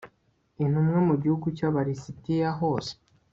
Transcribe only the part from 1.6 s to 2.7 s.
aba lisitiya